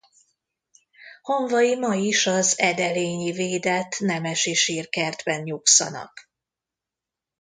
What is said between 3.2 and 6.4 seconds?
védett nemesi sírkertben nyugszanak.